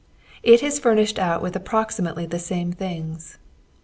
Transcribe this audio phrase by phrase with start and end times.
[0.41, 3.37] It is furnished out with approximately the same things.